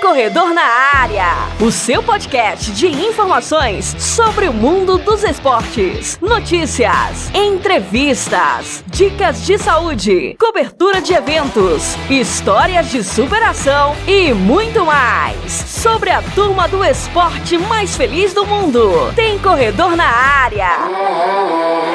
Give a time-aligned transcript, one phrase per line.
[0.00, 1.26] Corredor na Área,
[1.60, 10.36] o seu podcast de informações sobre o mundo dos esportes, notícias, entrevistas, dicas de saúde,
[10.38, 15.50] cobertura de eventos, histórias de superação e muito mais.
[15.52, 19.12] Sobre a turma do esporte mais feliz do mundo.
[19.14, 21.85] Tem Corredor na Área.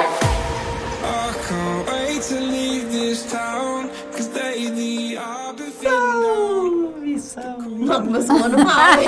[7.82, 9.08] Não, começou o ano mal, hein?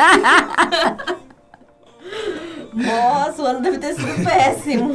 [2.73, 4.94] Nossa, o ano deve ter sido péssimo.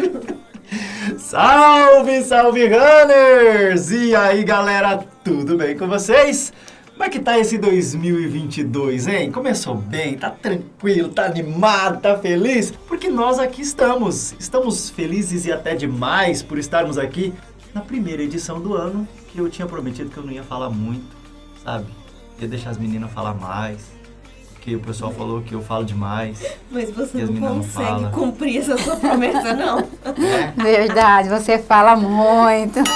[1.16, 3.92] Salve, salve runners!
[3.92, 6.52] E aí, galera, tudo bem com vocês?
[6.90, 9.30] Como é que tá esse 2022, hein?
[9.30, 12.72] Começou bem, tá tranquilo, tá animado, tá feliz?
[12.88, 14.34] Porque nós aqui estamos.
[14.40, 17.32] Estamos felizes e até demais por estarmos aqui
[17.72, 21.16] na primeira edição do ano, que eu tinha prometido que eu não ia falar muito,
[21.62, 21.86] sabe?
[22.40, 23.78] Ia deixar as meninas falar mais,
[24.52, 26.40] porque o pessoal falou que eu falo demais.
[26.70, 28.10] Mas você não não consegue falam.
[28.12, 29.78] cumprir essa sua promessa, não.
[29.80, 32.78] É, Verdade, você fala muito.
[32.78, 32.86] eu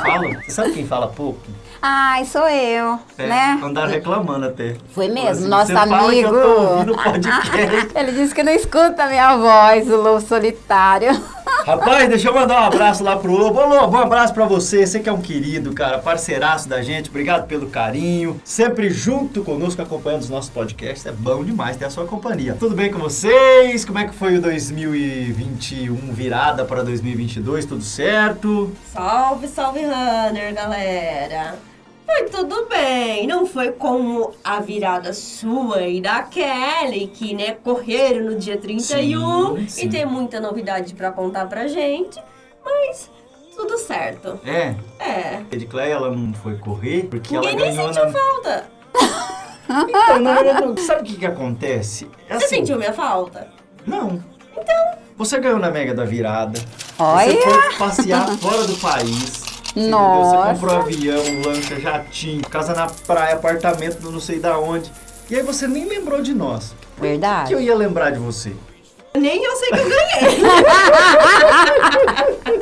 [0.00, 0.28] falo.
[0.44, 1.40] Você sabe quem fala pouco?
[1.84, 3.60] Ai, sou eu, É, né?
[3.60, 4.76] Andaram reclamando até.
[4.92, 6.30] Foi mesmo, Assim, nosso você fala que eu amigo.
[6.40, 7.88] tô ouvindo podcast.
[7.96, 11.10] Ele disse que não escuta a minha voz, o lobo solitário.
[11.64, 13.60] Rapaz, deixa eu mandar um abraço lá pro Lobo.
[13.60, 14.84] Ô, Lobo, um abraço pra você.
[14.84, 17.08] Você que é um querido, cara, parceiraço da gente.
[17.08, 18.40] Obrigado pelo carinho.
[18.44, 21.06] Sempre junto conosco, acompanhando os nossos podcasts.
[21.06, 22.56] É bom demais ter a sua companhia.
[22.58, 23.84] Tudo bem com vocês?
[23.84, 27.64] Como é que foi o 2021 virada para 2022?
[27.64, 28.72] Tudo certo?
[28.92, 31.71] Salve, salve, runner, galera.
[32.14, 38.26] Foi tudo bem, não foi como a virada sua e da Kelly, que, né, correram
[38.26, 39.86] no dia 31 Sim, sim.
[39.86, 42.22] e tem muita novidade pra contar pra gente,
[42.62, 43.10] mas
[43.56, 44.38] tudo certo.
[44.44, 44.74] É.
[44.98, 45.36] É.
[45.36, 48.12] A Edcleia, ela não foi correr porque Ninguém ela nem ganhou sentiu na...
[48.12, 48.64] falta.
[49.88, 52.10] Então, na verdade, sabe o que que acontece?
[52.28, 53.48] É Você assim, sentiu minha falta?
[53.86, 54.22] Não.
[54.52, 54.98] Então.
[55.16, 56.60] Você ganhou na Mega da Virada.
[56.98, 57.32] Olha.
[57.32, 59.51] Você foi passear fora do país.
[59.72, 59.90] Entendeu?
[59.90, 60.36] Nossa.
[60.36, 64.90] Você comprou avião, lancha, jatinho, casa na praia, apartamento não sei da onde.
[65.30, 66.74] E aí você nem lembrou de nós.
[66.96, 67.48] Por Verdade.
[67.48, 68.52] que eu ia lembrar de você?
[69.14, 70.40] Nem eu sei que eu ganhei.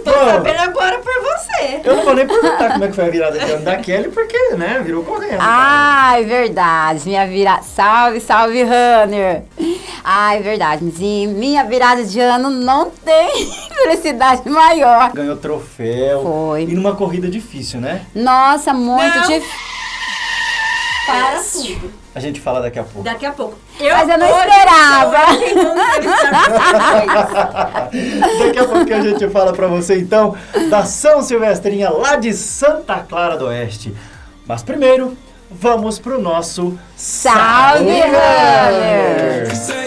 [0.04, 1.80] Tô Bom, sabendo agora por você.
[1.84, 4.08] eu não vou nem perguntar como é que foi a virada de ano da Kelly,
[4.10, 5.38] porque, né, virou correndo.
[5.38, 5.44] cara.
[5.44, 7.02] Ai, verdade.
[7.06, 7.62] Minha virada.
[7.62, 9.42] Salve, salve, Runner.
[10.02, 10.84] Ai, verdade.
[10.98, 13.30] E minha virada de ano não tem
[13.74, 15.12] felicidade maior.
[15.12, 16.22] Ganhou troféu.
[16.22, 16.62] Foi.
[16.64, 18.02] E numa corrida difícil, né?
[18.14, 19.48] Nossa, muito difícil.
[21.10, 21.92] Para tudo.
[22.14, 23.02] A gente fala daqui a pouco.
[23.02, 23.56] Daqui a pouco.
[23.78, 25.18] Mas eu não esperava.
[28.38, 30.36] Daqui a pouco a gente fala pra você então
[30.68, 33.94] da São Silvestrinha lá de Santa Clara do Oeste.
[34.46, 35.16] Mas primeiro,
[35.50, 39.79] vamos pro nosso Salve, Runner!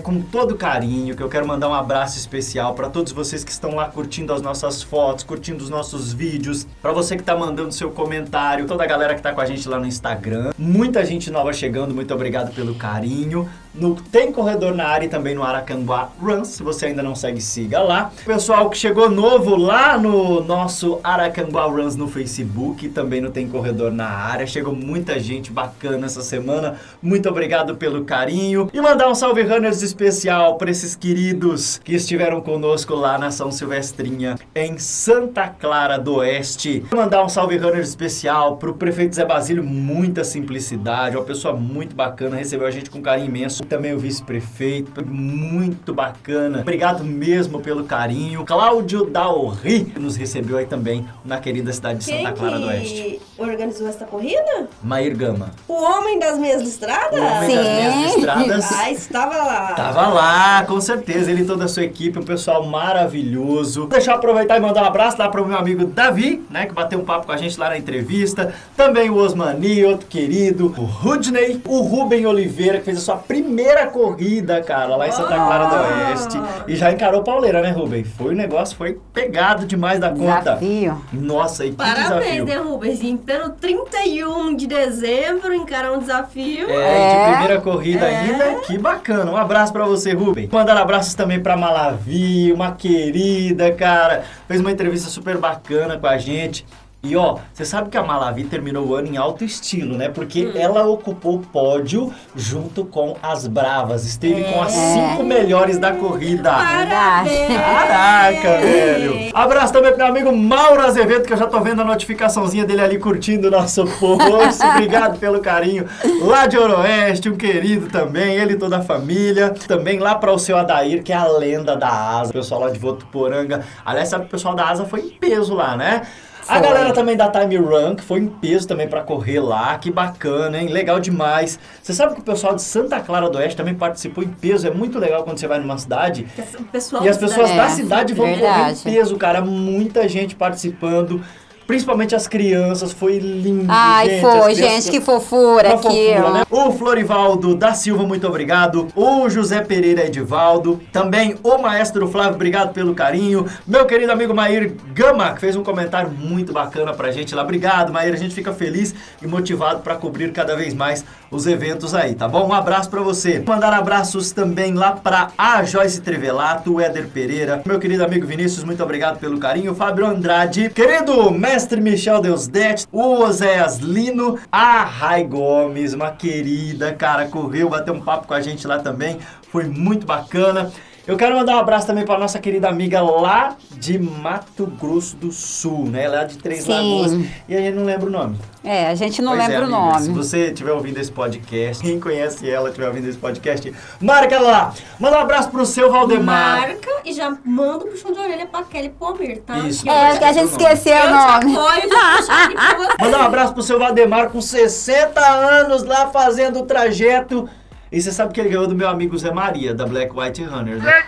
[0.00, 3.74] Com todo carinho que eu quero mandar um abraço especial para todos vocês que estão
[3.74, 7.90] lá curtindo as nossas fotos, curtindo os nossos vídeos, para você que tá mandando seu
[7.90, 10.52] comentário, toda a galera que tá com a gente lá no Instagram.
[10.58, 13.48] Muita gente nova chegando, muito obrigado pelo carinho.
[13.72, 17.40] No Tem Corredor na área e também no Aracanguá Runs, se você ainda não segue,
[17.40, 18.10] siga lá.
[18.24, 23.92] Pessoal que chegou novo lá no nosso Aracanguá Runs no Facebook, também no Tem Corredor
[23.92, 24.44] na área.
[24.44, 26.78] Chegou muita gente bacana essa semana.
[27.00, 28.68] Muito obrigado pelo carinho.
[28.72, 33.52] E mandar um salve runners especial para esses queridos que estiveram conosco lá na São
[33.52, 36.84] Silvestrinha, em Santa Clara do Oeste.
[36.92, 42.36] Mandar um salve runners especial pro prefeito Zé Basílio, muita simplicidade, uma pessoa muito bacana,
[42.36, 43.59] recebeu a gente com carinho imenso.
[43.68, 46.60] Também o vice-prefeito, muito bacana.
[46.60, 48.44] Obrigado mesmo pelo carinho.
[48.44, 52.66] Cláudio Daorri que nos recebeu aí também na querida cidade de Quem Santa Clara do
[52.66, 53.20] Oeste.
[53.38, 54.68] organizou essa corrida?
[54.82, 55.50] Maír Gama.
[55.68, 57.18] O homem das meias listradas?
[57.18, 58.18] O homem das minhas Sim.
[58.18, 58.72] estradas.
[58.72, 59.74] Ah, estava lá.
[59.74, 63.86] Tava lá, com certeza, ele e toda a sua equipe, um pessoal maravilhoso.
[63.86, 66.98] Deixa eu aproveitar e mandar um abraço lá pro meu amigo Davi, né, que bateu
[66.98, 68.52] um papo com a gente lá na entrevista.
[68.76, 73.49] Também o Osmani, outro querido, o Rudney, o Ruben Oliveira, que fez a sua primeira
[73.92, 76.38] corrida, cara, lá em Santa Clara do Oeste.
[76.68, 78.04] E já encarou pauleira, né, Ruben?
[78.04, 80.54] Foi o negócio, foi pegado demais da conta.
[80.56, 81.00] Desafio.
[81.12, 82.44] Nossa, e que Parabéns, desafio.
[82.44, 83.02] né, Rubens?
[83.02, 86.68] Em pleno 31 de dezembro, encarar um desafio.
[86.70, 87.24] É, É.
[87.26, 88.16] de primeira corrida É.
[88.18, 89.30] ainda, que bacana.
[89.30, 90.48] Um abraço pra você, Rubem.
[90.50, 94.22] Mandar abraços também pra Malavi, uma querida, cara.
[94.46, 96.66] Fez uma entrevista super bacana com a gente.
[97.02, 100.10] E ó, você sabe que a Malavi terminou o ano em alto estilo, né?
[100.10, 104.04] Porque ela ocupou o pódio junto com as Bravas.
[104.04, 106.50] Esteve com as cinco melhores da corrida.
[106.50, 107.48] Parabéns!
[107.56, 109.30] Caraca, velho!
[109.32, 112.82] Abraço também pro meu amigo Mauro Azevedo, que eu já tô vendo a notificaçãozinha dele
[112.82, 114.62] ali curtindo o nosso post.
[114.62, 115.86] Obrigado pelo carinho.
[116.20, 119.54] Lá de Oroeste, um querido também, ele e toda a família.
[119.66, 122.28] Também lá para o seu Adair, que é a lenda da asa.
[122.28, 123.64] O pessoal lá de Votuporanga.
[123.86, 126.02] Aliás, sabe que o pessoal da asa foi em peso lá, né?
[126.48, 126.62] A Foi.
[126.62, 130.58] galera também da Time Run, que foi em peso também pra correr lá, que bacana,
[130.60, 130.68] hein?
[130.68, 131.58] Legal demais.
[131.82, 134.70] Você sabe que o pessoal de Santa Clara do Oeste também participou em peso, é
[134.70, 136.26] muito legal quando você vai numa cidade
[136.58, 138.80] O pessoal e as da pessoas cidade- da É, cidade vão correr verdade.
[138.80, 139.40] em peso, cara.
[139.40, 141.22] Muita gente participando,
[141.70, 142.92] principalmente as crianças.
[142.92, 143.66] Foi lindo.
[143.68, 144.20] Ai, gente.
[144.20, 146.42] foi, gente, que fofura fofura, né?
[146.50, 148.88] O Florivaldo da Silva, muito obrigado.
[148.96, 150.80] O José Pereira Edivaldo.
[150.92, 153.46] Também o maestro Flávio, obrigado pelo carinho.
[153.66, 157.42] Meu querido amigo Maír Gama, que fez um comentário muito bacana pra gente lá.
[157.42, 158.12] Obrigado, Maír.
[158.12, 158.92] A gente fica feliz
[159.22, 162.48] e motivado pra cobrir cada vez mais os eventos aí, tá bom?
[162.48, 163.42] Um abraço pra você.
[163.46, 167.62] Mandar abraços também lá pra a Joyce Trevelato, o Éder Pereira.
[167.64, 169.74] Meu querido amigo Vinícius, muito obrigado pelo carinho.
[169.74, 170.70] Fábio Andrade.
[170.70, 172.86] Querido mestre Michel Deusdete.
[172.92, 174.38] O Oséias Lino.
[174.50, 179.18] A Rai Gomes, uma querida, cara, correu, bateu um papo com a gente lá também.
[179.50, 180.72] Foi muito bacana.
[181.06, 185.32] Eu quero mandar um abraço também para nossa querida amiga lá de Mato Grosso do
[185.32, 186.06] Sul, né?
[186.06, 186.72] Lá de Três Sim.
[186.72, 187.12] Lagoas.
[187.48, 188.36] E a gente não lembra o nome.
[188.62, 190.22] É, a gente não Pois é, lembra o amiga, Se nome.
[190.22, 194.74] você estiver ouvindo esse podcast, quem conhece ela, estiver ouvindo esse podcast, marca ela lá.
[195.00, 196.60] Manda um abraço pro seu Valdemar.
[196.60, 199.58] Marca e já manda um puxão de orelha pra Kelly Pomir, tá?
[199.60, 199.88] Isso.
[199.88, 201.54] É, que a te- gente Esqueceu o o nome.
[201.56, 203.02] você.
[203.04, 207.48] Manda um abraço pro seu Valdemar com 60 anos lá fazendo o trajeto.
[207.92, 210.80] E você sabe que ele ganhou do meu amigo Zé Maria, da Black White Runners,
[210.80, 211.02] né?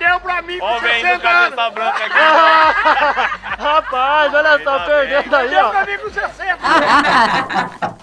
[0.61, 2.19] Ó, vem do cabeça branca aqui.
[3.63, 5.71] Rapaz, olha só, perdendo aí, ó.
[5.71, 8.03] pra mim com 60.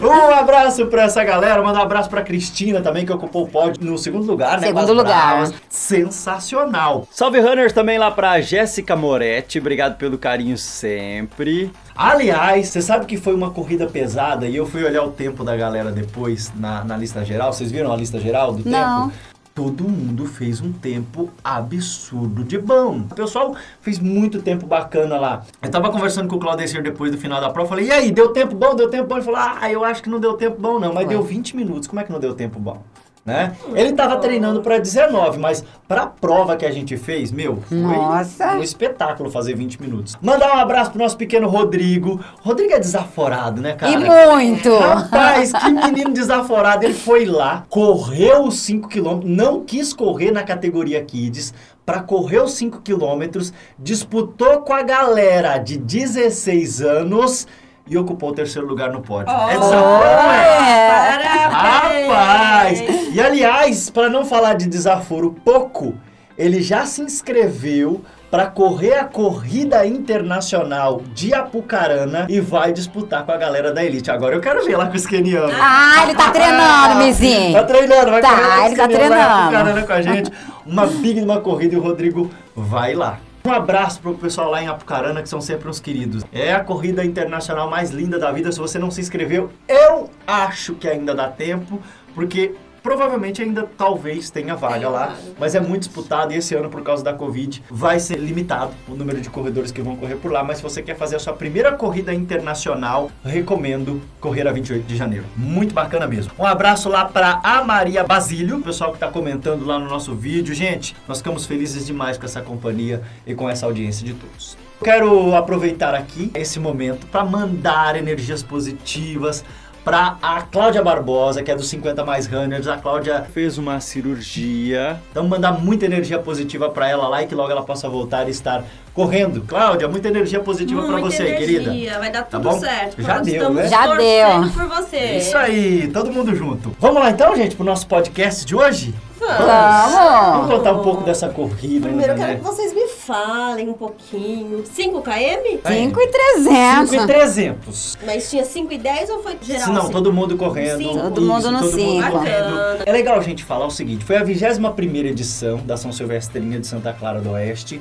[0.00, 3.84] Um abraço pra essa galera, manda um abraço pra Cristina também, que ocupou o pódio
[3.84, 4.66] no segundo lugar, né?
[4.66, 5.36] Segundo com lugar.
[5.36, 5.54] Bravas.
[5.68, 7.06] Sensacional.
[7.10, 11.72] Salve Runners também lá pra Jéssica Moretti, obrigado pelo carinho sempre.
[11.96, 15.56] Aliás, você sabe que foi uma corrida pesada e eu fui olhar o tempo da
[15.56, 17.52] galera depois na, na lista geral.
[17.52, 19.10] Vocês viram a lista geral do Não.
[19.10, 19.18] tempo?
[19.54, 23.02] Todo mundo fez um tempo absurdo de bom.
[23.08, 25.44] O pessoal fez muito tempo bacana lá.
[25.62, 27.68] Eu tava conversando com o Claudecir depois do final da prova.
[27.68, 28.74] Falei, e aí, deu tempo bom?
[28.74, 29.14] Deu tempo bom?
[29.14, 30.92] Ele falou, ah, eu acho que não deu tempo bom não.
[30.92, 31.14] Mas Foi.
[31.14, 31.86] deu 20 minutos.
[31.86, 32.82] Como é que não deu tempo bom?
[33.24, 33.56] Né?
[33.74, 38.52] Ele tava treinando pra 19, mas pra prova que a gente fez, meu, foi Nossa.
[38.52, 40.14] um espetáculo fazer 20 minutos.
[40.20, 42.22] Mandar um abraço pro nosso pequeno Rodrigo.
[42.42, 43.92] Rodrigo é desaforado, né, cara?
[43.92, 44.76] E muito.
[44.76, 46.84] Rapaz, que menino desaforado.
[46.84, 51.54] Ele foi lá, correu os 5 km, não quis correr na categoria Kids,
[51.86, 53.40] pra correr os 5 km,
[53.78, 57.46] disputou com a galera de 16 anos
[57.86, 59.32] e ocupou o terceiro lugar no pódio.
[59.32, 61.46] é desaforo, é?
[61.50, 62.82] Rapaz!
[63.12, 65.94] E aliás, para não falar de desaforo pouco,
[66.36, 73.30] ele já se inscreveu para correr a corrida internacional de Apucarana e vai disputar com
[73.30, 74.10] a galera da Elite.
[74.10, 75.54] Agora eu quero ver lá com os kenianos.
[75.56, 77.52] Ah, ele tá treinando, Mizinho.
[77.52, 79.22] Tá treinando, vai Tá, correr ele tá treinando.
[79.22, 80.32] Apucarana com a gente.
[80.66, 83.18] Uma big de uma corrida e o Rodrigo vai lá.
[83.46, 86.24] Um abraço pro pessoal lá em Apucarana, que são sempre uns queridos.
[86.32, 88.50] É a corrida internacional mais linda da vida.
[88.50, 91.78] Se você não se inscreveu, eu acho que ainda dá tempo,
[92.14, 92.54] porque
[92.84, 97.02] provavelmente ainda talvez tenha vaga lá, mas é muito disputado e esse ano, por causa
[97.02, 100.44] da Covid, vai ser limitado o número de corredores que vão correr por lá.
[100.44, 104.96] Mas se você quer fazer a sua primeira corrida internacional, recomendo correr a 28 de
[104.96, 105.24] janeiro.
[105.34, 106.32] Muito bacana mesmo.
[106.38, 110.14] Um abraço lá para a Maria Basílio, o pessoal que tá comentando lá no nosso
[110.14, 110.54] vídeo.
[110.54, 114.58] Gente, nós ficamos felizes demais com essa companhia e com essa audiência de todos.
[114.82, 119.42] Quero aproveitar aqui esse momento para mandar energias positivas
[119.84, 122.66] para a Cláudia Barbosa, que é dos 50 Mais Runners.
[122.66, 124.98] A Cláudia fez uma cirurgia.
[125.10, 128.30] Então, mandar muita energia positiva para ela lá e que logo ela possa voltar e
[128.30, 128.64] estar
[128.94, 129.42] correndo.
[129.42, 131.98] Cláudia, muita energia positiva para Muita você, energia, querida.
[131.98, 132.58] Vai dar Tá tudo bom?
[132.58, 133.02] certo.
[133.02, 133.68] Já Nós deu, estamos né?
[133.68, 134.50] Já deu.
[134.52, 135.16] por você.
[135.18, 136.74] Isso aí, todo mundo junto.
[136.80, 138.94] Vamos lá então, gente, pro nosso podcast de hoje?
[139.18, 139.46] Vamos
[139.94, 140.46] Vamos.
[140.50, 141.86] contar um pouco dessa corrida.
[141.86, 142.26] Primeiro eu né?
[142.26, 144.64] quero que vocês me falem um pouquinho.
[144.66, 145.60] 5 km?
[145.66, 146.90] 5 e 300.
[146.90, 147.98] 5 e 300.
[148.04, 149.64] Mas tinha 5 e 10 ou foi geral?
[149.64, 149.92] Se não, assim?
[149.92, 150.78] todo mundo correndo.
[150.78, 150.98] Sim.
[150.98, 152.10] Todo mundo no todo mundo cinco.
[152.10, 152.82] correndo.
[152.86, 156.66] É legal a gente falar o seguinte: foi a 21 edição da São Silvestrinha de
[156.66, 157.80] Santa Clara do Oeste.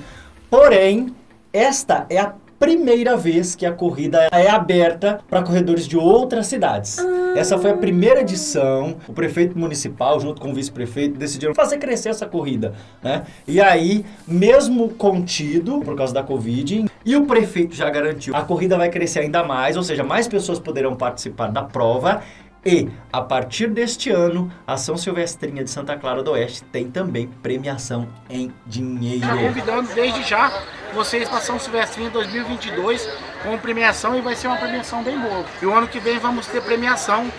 [0.49, 1.15] Porém,
[1.51, 2.33] esta é a
[2.63, 6.98] primeira vez que a corrida é aberta para corredores de outras cidades.
[7.36, 8.96] Essa foi a primeira edição.
[9.05, 13.24] O prefeito municipal, junto com o vice-prefeito, decidiram fazer crescer essa corrida, né?
[13.46, 18.77] E aí, mesmo contido por causa da Covid, e o prefeito já garantiu, a corrida
[18.77, 22.22] vai crescer ainda mais, ou seja, mais pessoas poderão participar da prova.
[22.65, 27.27] E, a partir deste ano, a São Silvestrinha de Santa Clara do Oeste tem também
[27.27, 29.27] premiação em dinheiro.
[29.27, 30.50] Tá convidando desde já
[30.93, 33.05] vocês para São Silvestrinho 2022
[33.43, 35.43] com premiação e vai ser uma premiação bem boa.
[35.62, 37.29] E o ano que vem vamos ter premiação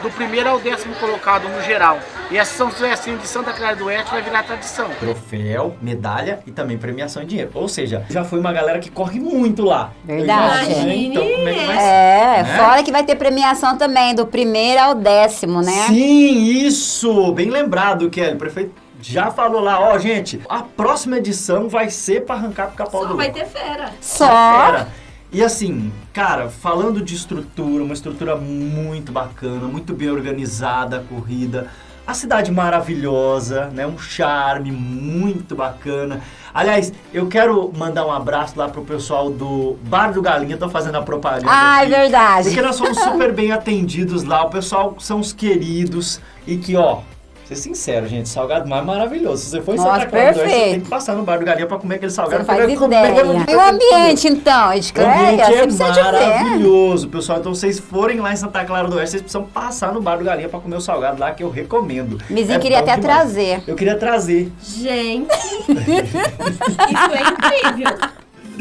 [0.00, 1.98] do primeiro ao décimo colocado no geral.
[2.30, 4.90] E essa São Silvestrinho de Santa Clara do Oeste vai virar tradição.
[5.00, 7.50] Troféu, medalha e também premiação em dinheiro.
[7.54, 9.92] Ou seja, já foi uma galera que corre muito lá.
[10.04, 10.74] Verdade.
[10.74, 11.82] Sei, Então, como é que vai ser?
[11.82, 12.58] É, Né?
[12.58, 15.86] fora que vai ter premiação também, do primeiro ao décimo, né?
[15.86, 17.32] Sim, isso!
[17.32, 18.34] Bem lembrado, Kelly.
[18.34, 22.76] O prefeito já falou lá, ó, gente, a próxima edição vai ser para arrancar pro
[22.76, 23.90] capau Só do vai ter fera.
[24.02, 24.26] Só.
[24.26, 24.88] Fera.
[25.32, 31.68] E assim, cara, falando de estrutura, uma estrutura muito bacana, muito bem organizada a corrida.
[32.08, 33.86] A cidade maravilhosa, né?
[33.86, 36.22] Um charme muito bacana.
[36.54, 40.96] Aliás, eu quero mandar um abraço lá pro pessoal do Bar do Galinha, tô fazendo
[40.96, 41.44] a propaganda.
[41.46, 41.90] Ah, é aqui.
[41.90, 42.48] verdade.
[42.48, 47.00] Porque nós somos super bem atendidos lá, o pessoal são os queridos e que, ó,
[47.48, 49.42] ser sincero, gente, salgado mais maravilhoso.
[49.44, 51.38] Se você for em Nossa, Santa Clara do Oeste, você tem que passar no Bar
[51.38, 52.38] do Galinha pra comer aquele Você salgado.
[52.40, 53.08] não faz ideia.
[53.48, 55.46] E o ambiente, então, o Edcleia?
[55.46, 57.38] ambiente Você é maravilhoso, pessoal.
[57.38, 60.24] Então, vocês forem lá em Santa Clara do Oeste, vocês precisam passar no Bar do
[60.24, 62.18] Galinha pra comer o salgado lá, que eu recomendo.
[62.28, 63.04] Mizinho É queria até demais.
[63.16, 63.62] trazer.
[63.66, 64.52] Eu queria trazer.
[64.62, 65.32] Gente,
[65.68, 68.08] isso é incrível.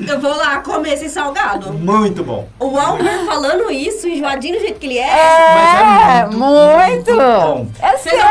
[0.07, 1.73] Eu vou lá comer esse salgado.
[1.73, 2.47] Muito bom.
[2.59, 5.07] O Albert falando isso, enjoadinho do jeito que ele é.
[5.09, 7.15] É, é muito.
[7.15, 7.67] bom.
[7.81, 8.21] É sério.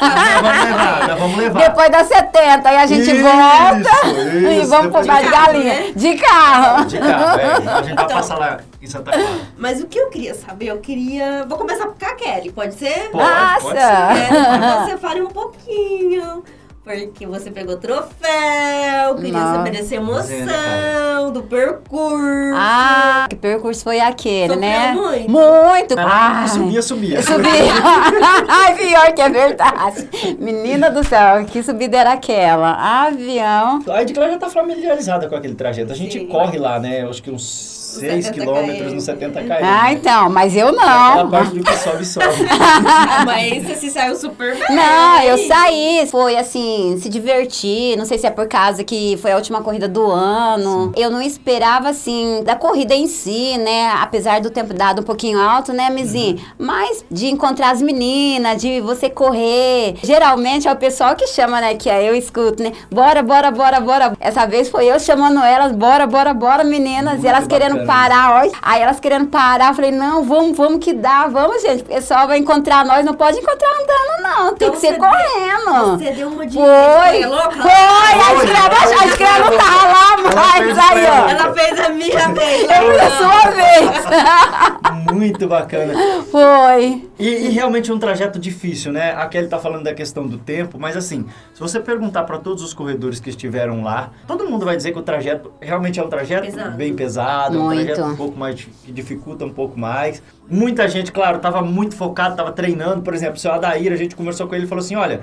[0.00, 1.60] vamos levar, vamos levar.
[1.60, 5.24] Depois das 70, aí a gente Isso, volta e isso, vamos pro depois bar de
[5.24, 5.74] de galinha.
[5.74, 5.92] né?
[5.94, 6.84] De carro.
[6.86, 7.46] De carro, é.
[7.78, 8.06] A gente Então.
[8.08, 9.28] passar lá em Santa Clara.
[9.56, 11.44] Mas o que eu queria saber, eu queria.
[11.48, 13.10] Vou começar com a Kelly, pode ser?
[13.10, 13.84] Pode, pode ser.
[13.86, 14.84] Nossa.
[14.84, 16.42] Que você fale um pouquinho.
[16.84, 19.54] Porque você pegou troféu, queria Nossa.
[19.54, 22.56] saber dessa emoção, do percurso.
[22.56, 24.92] Ah, que percurso foi aquele, Sofreu né?
[24.92, 25.30] muito?
[25.30, 25.94] Muito.
[25.96, 27.22] Ah, subia, subia.
[27.22, 27.72] Subia.
[28.48, 30.08] Ai, pior que é verdade.
[30.40, 32.72] Menina do céu, que subida era aquela?
[33.06, 33.78] Avião.
[33.88, 35.92] A Edclar já tá familiarizada com aquele trajeto.
[35.92, 36.26] A gente Sim.
[36.26, 37.06] corre lá, né?
[37.08, 39.52] Acho que uns 6 70 quilômetros nos 70 km.
[39.62, 41.30] Ah, então, mas eu Aquela não.
[41.30, 42.26] parte do que sobe, sobe.
[43.26, 44.76] Mas você se saiu super bem.
[44.76, 47.96] Não, eu saí, foi assim, se divertir.
[47.96, 50.92] Não sei se é por causa que foi a última corrida do ano.
[50.96, 53.90] Eu não esperava, assim, da corrida em si, né?
[54.00, 56.40] Apesar do tempo dado um pouquinho alto, né, Mizinho?
[56.58, 59.96] Mas de encontrar as meninas, de você correr.
[60.02, 61.74] Geralmente é o pessoal que chama, né?
[61.74, 62.72] Que aí eu escuto, né?
[62.90, 64.12] Bora, bora, bora, bora.
[64.20, 67.14] Essa vez foi eu chamando elas, bora, bora, bora, meninas.
[67.14, 68.50] Muito e elas querendo bacana parar, ó.
[68.62, 71.82] Aí elas querendo parar, eu falei, não, vamos, vamos que dá, vamos, gente.
[71.82, 74.54] O pessoal vai encontrar nós, não pode encontrar andando, não.
[74.54, 75.98] Tem Então que ser você correndo.
[75.98, 77.26] Você deu uma de Foi!
[77.26, 77.60] louca?
[77.60, 77.70] Foi!
[77.72, 81.28] A escrava, a escrava não tava lá Ela mais, fez aí, ó.
[81.28, 82.62] Ela fez a minha vez.
[82.62, 85.12] Eu fiz a sua vez.
[85.12, 85.92] Muito bacana.
[86.30, 87.08] Foi.
[87.18, 89.12] E, e realmente é um trajeto difícil, né?
[89.12, 92.62] A Kelly tá falando da questão do tempo, mas assim, se você perguntar para todos
[92.62, 96.08] os corredores que estiveram lá, todo mundo vai dizer que o trajeto realmente é um
[96.08, 96.76] trajeto Pesado.
[96.76, 97.84] bem pesado, é um Muito.
[97.86, 100.22] trajeto um pouco mais que dificulta um pouco mais.
[100.48, 104.14] Muita gente, claro, tava muito focado, tava treinando, por exemplo, o seu Adair, a gente
[104.14, 105.20] conversou com ele e falou assim, olha,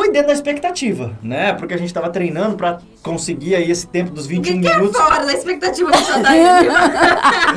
[0.00, 1.52] foi dentro da expectativa, né?
[1.52, 4.66] Porque a gente tava treinando para conseguir aí esse tempo dos O 21 que, que
[4.68, 4.96] é minutos.
[4.96, 6.40] fora da expectativa do Xandai?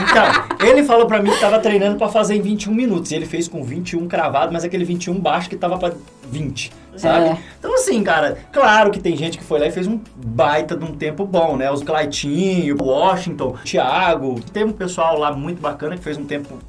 [0.04, 3.12] Então, ele falou pra mim que tava treinando pra fazer em 21 minutos.
[3.12, 5.94] E ele fez com 21 cravado, mas aquele 21 baixo que tava pra
[6.30, 7.28] 20, sabe?
[7.28, 7.38] É.
[7.60, 10.84] Então, assim, cara, claro que tem gente que foi lá e fez um baita de
[10.84, 11.72] um tempo bom, né?
[11.72, 14.40] Os Claitinho, o Washington, o Thiago.
[14.52, 16.60] Teve um pessoal lá muito bacana que fez um tempo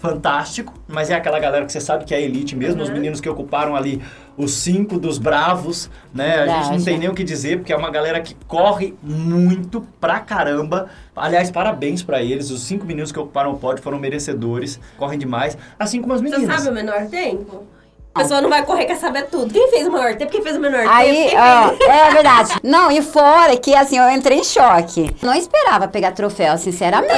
[0.00, 3.28] fantástico, mas é aquela galera que você sabe que é elite mesmo, os meninos que
[3.28, 4.00] ocuparam ali
[4.36, 6.36] os cinco dos bravos, né?
[6.36, 6.84] A gente não Verdade.
[6.84, 10.88] tem nem o que dizer, porque é uma galera que corre muito pra caramba.
[11.14, 15.56] Aliás, parabéns pra eles, os cinco meninos que ocuparam o pódio foram merecedores, correm demais,
[15.78, 16.56] assim como as Você meninas.
[16.62, 17.64] sabe o menor tempo?
[18.12, 19.52] A pessoa não vai correr, quer saber tudo.
[19.52, 20.32] Quem fez o maior tempo?
[20.32, 21.36] Quem fez o menor Aí, tempo?
[21.36, 22.54] Ó, é verdade.
[22.62, 25.10] Não, e fora que assim, eu entrei em choque.
[25.22, 27.14] Não esperava pegar troféu, sinceramente.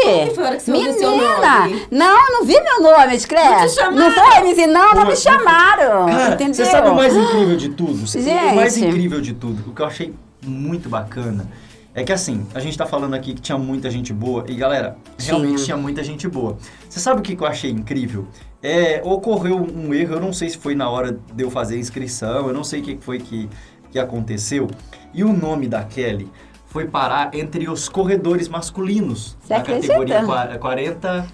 [0.00, 1.86] Como que foi a hora que você ouviu seu Menina, nome?
[1.90, 3.96] não, eu não vi meu nome, de Não te chamaram?
[3.96, 4.72] Não foi, Mizinho?
[4.72, 6.06] Não, não me chamaram.
[6.06, 6.54] Cara, entendeu?
[6.54, 8.06] você sabe o mais incrível de tudo?
[8.06, 8.88] Cê- O mais Gente.
[8.88, 11.48] incrível de tudo, o que eu achei muito bacana,
[11.94, 14.96] é que assim, a gente tá falando aqui que tinha muita gente boa, e galera,
[15.18, 15.64] realmente Tinha.
[15.66, 16.56] tinha muita gente boa.
[16.88, 18.26] Você sabe o que, que eu achei incrível?
[18.62, 21.78] É, ocorreu um erro, eu não sei se foi na hora de eu fazer a
[21.78, 23.48] inscrição, eu não sei o que foi que,
[23.92, 24.68] que aconteceu,
[25.12, 26.28] e o nome da Kelly
[26.66, 29.36] foi parar entre os corredores masculinos.
[29.40, 29.86] Você na acredita?
[29.94, 31.26] categoria qua- 40,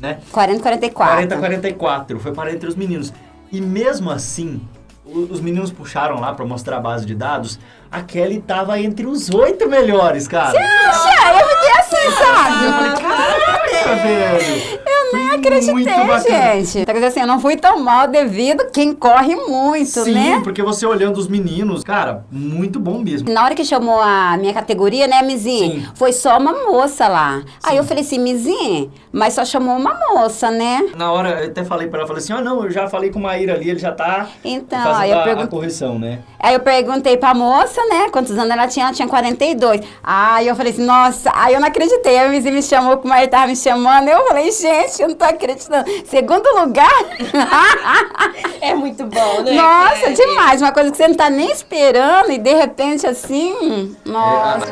[0.00, 0.18] né?
[0.32, 1.14] 40, 44.
[1.16, 3.12] 40 44, foi parar entre os meninos.
[3.52, 4.60] E mesmo assim,
[5.04, 7.58] os meninos puxaram lá pra mostrar a base de dados,
[7.90, 10.52] a Kelly tava entre os oito melhores, cara.
[10.52, 12.64] Poxa, eu fiquei assim, sabe?
[12.66, 14.78] Eu falei, caraca, velho.
[14.86, 16.84] Eu Não acreditei, gente.
[16.86, 20.40] Quer dizer assim, eu não fui tão mal devido quem corre muito, Sim, né?
[20.44, 23.32] porque você olhando os meninos, cara, muito bom mesmo.
[23.32, 25.80] Na hora que chamou a minha categoria, né, Mizinho?
[25.80, 25.88] Sim.
[25.94, 27.42] Foi só uma moça lá.
[27.64, 30.90] Aí eu falei assim, Mizinho, mas só chamou uma moça, né?
[30.94, 33.18] Na hora, eu até falei pra ela, falei assim, ah, não, eu já falei com
[33.18, 36.18] o Maíra ali, ele já tá Então, fazendo aí eu a, pergun- a correção, né?
[36.38, 38.86] Aí eu perguntei pra moça, né, quantos anos ela tinha?
[38.86, 39.80] Ela tinha 42.
[40.02, 42.18] Aí eu falei assim, nossa, aí eu não acreditei.
[42.18, 44.08] A Mizinho me chamou, que o marido tava me chamando.
[44.08, 45.84] Eu falei, gente, eu não tô acreditando.
[46.06, 46.88] Segundo lugar?
[48.60, 49.52] É muito bom, né?
[49.52, 50.14] nossa, Kelly?
[50.16, 50.60] demais.
[50.60, 54.66] Uma coisa que você não tá nem esperando e de repente assim, nossa.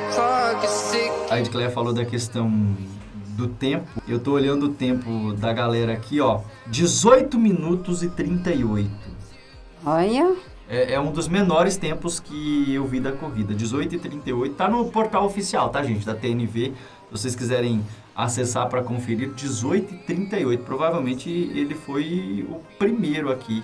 [1.30, 2.50] A Edcleia falou da questão
[3.36, 3.86] do tempo.
[4.08, 6.40] Eu tô olhando o tempo da galera aqui, ó.
[6.66, 8.90] 18 minutos e 38.
[9.84, 10.34] Olha.
[10.68, 13.54] É, é um dos menores tempos que eu vi da corrida.
[13.54, 14.54] 18 e 38.
[14.54, 16.04] Tá no portal oficial, tá, gente?
[16.04, 16.72] Da TNV.
[17.06, 20.64] Se vocês quiserem acessar para conferir, 18 e 38.
[20.64, 23.62] Provavelmente ele foi o primeiro aqui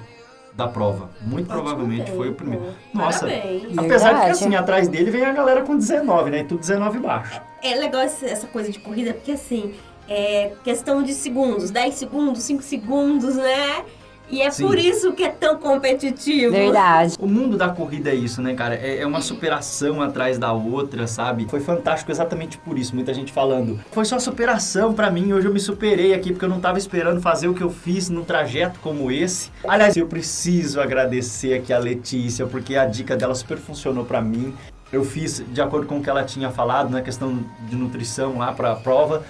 [0.54, 1.10] da prova.
[1.22, 2.74] Muito provavelmente foi o primeiro.
[2.92, 3.78] Nossa, Parabéns.
[3.78, 6.40] apesar de que assim, atrás dele vem a galera com 19, né?
[6.40, 7.40] E tudo 19 baixo.
[7.62, 9.74] É legal essa essa coisa de corrida, porque assim,
[10.08, 13.84] é questão de segundos, 10 segundos, 5 segundos, né?
[14.32, 14.66] E é Sim.
[14.66, 16.52] por isso que é tão competitivo.
[16.52, 17.16] Verdade.
[17.20, 18.74] O mundo da corrida é isso, né, cara?
[18.74, 21.46] É, é uma superação atrás da outra, sabe?
[21.50, 22.94] Foi fantástico exatamente por isso.
[22.94, 23.78] Muita gente falando.
[23.92, 25.34] Foi só superação pra mim.
[25.34, 28.08] Hoje eu me superei aqui porque eu não tava esperando fazer o que eu fiz
[28.08, 29.50] num trajeto como esse.
[29.68, 34.54] Aliás, eu preciso agradecer aqui a Letícia porque a dica dela super funcionou pra mim.
[34.90, 38.50] Eu fiz de acordo com o que ela tinha falado na questão de nutrição lá
[38.50, 39.24] pra prova.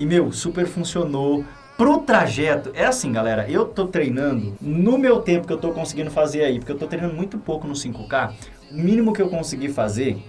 [0.00, 1.44] E, meu, super funcionou.
[1.78, 6.10] Pro trajeto, é assim, galera, eu tô treinando no meu tempo que eu tô conseguindo
[6.10, 8.32] fazer aí, porque eu tô treinando muito pouco no 5K.
[8.72, 10.20] O mínimo que eu consegui fazer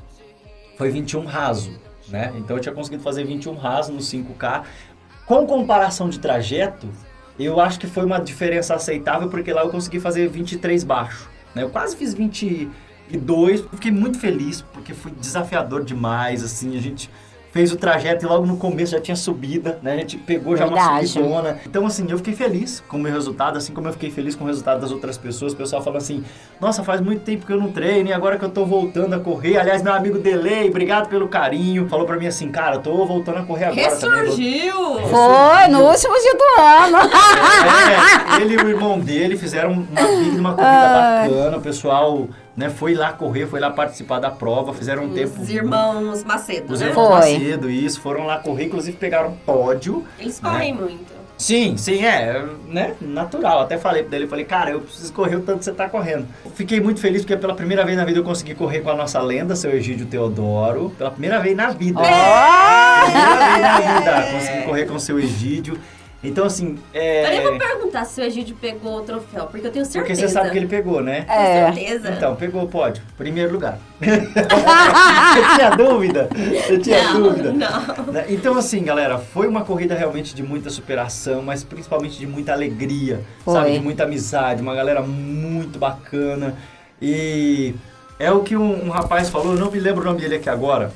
[0.77, 1.75] foi 21 raso,
[2.07, 2.31] né?
[2.37, 4.61] Então eu tinha conseguido fazer 21 raso no 5K.
[5.25, 6.87] Com comparação de trajeto,
[7.39, 11.63] eu acho que foi uma diferença aceitável, porque lá eu consegui fazer 23 baixo, né?
[11.63, 17.09] Eu quase fiz 22, fiquei muito feliz, porque foi desafiador demais, assim, a gente
[17.51, 19.93] fez o trajeto e logo no começo já tinha subida, né?
[19.93, 21.07] A gente pegou já uma Verdade.
[21.07, 21.59] subidona.
[21.65, 24.43] Então, assim, eu fiquei feliz com o meu resultado, assim como eu fiquei feliz com
[24.43, 25.53] o resultado das outras pessoas.
[25.53, 26.23] O pessoal falou assim,
[26.61, 29.19] nossa, faz muito tempo que eu não treino e agora que eu tô voltando a
[29.19, 29.57] correr.
[29.57, 31.87] Aliás, meu amigo Delay, obrigado pelo carinho.
[31.87, 34.19] Falou pra mim assim, cara, eu tô voltando a correr agora também.
[34.25, 34.75] Ressurgiu!
[35.09, 37.09] Foi no último dia do ano.
[37.79, 41.57] É, ele e o irmão dele fizeram uma big uma corrida bacana.
[41.57, 45.41] O pessoal né, foi lá correr, foi lá participar da prova, fizeram um tempo.
[45.41, 46.87] Os irmãos Macedo, Os né?
[46.87, 47.33] irmãos Foi.
[47.33, 50.05] Macedo, isso, foram lá correr, inclusive pegaram pódio.
[50.19, 50.49] Eles né?
[50.49, 51.19] correm muito.
[51.39, 52.95] Sim, sim, é, né?
[52.99, 53.61] Natural.
[53.61, 56.27] Até falei pra ele, falei, cara, eu preciso correr o tanto que você tá correndo.
[56.53, 59.21] Fiquei muito feliz porque pela primeira vez na vida eu consegui correr com a nossa
[59.21, 60.93] lenda, seu Egídio Teodoro.
[60.97, 62.01] Pela primeira vez na vida.
[62.01, 64.31] Primeira vez na vida.
[64.33, 65.79] Consegui correr com o seu Egídio.
[66.21, 67.25] Então, assim, é.
[67.25, 69.99] Eu nem vou perguntar se o Egídio pegou o troféu, porque eu tenho certeza.
[69.99, 71.25] Porque você sabe que ele pegou, né?
[71.29, 71.71] É.
[71.71, 72.11] certeza.
[72.11, 73.01] Então, pegou o pódio.
[73.17, 73.79] Primeiro lugar.
[74.01, 76.29] eu tinha dúvida.
[76.67, 77.53] Eu tinha não, dúvida.
[77.53, 78.13] não.
[78.13, 78.25] Né?
[78.27, 83.21] Então, assim, galera, foi uma corrida realmente de muita superação, mas principalmente de muita alegria,
[83.45, 83.53] Foi.
[83.53, 83.71] sabe?
[83.71, 86.55] De muita amizade, uma galera muito bacana.
[87.01, 87.73] E
[88.19, 90.49] é o que um, um rapaz falou, eu não me lembro o nome dele aqui
[90.49, 90.91] agora,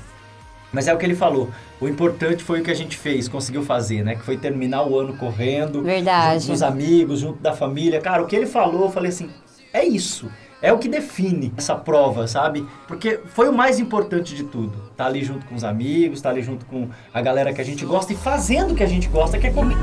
[0.74, 1.50] mas é o que ele falou.
[1.80, 4.16] O importante foi o que a gente fez, conseguiu fazer, né?
[4.16, 5.84] Que foi terminar o ano correndo.
[5.84, 6.40] Verdade.
[6.42, 8.02] Junto dos amigos, junto da família.
[8.02, 9.30] Cara, o que ele falou, eu falei assim,
[9.72, 10.30] é isso.
[10.62, 12.66] É o que define essa prova, sabe?
[12.88, 14.92] Porque foi o mais importante de tudo.
[14.96, 17.86] Tá ali junto com os amigos, tá ali junto com a galera que a gente
[17.86, 19.78] gosta e fazendo o que a gente gosta, que é comer.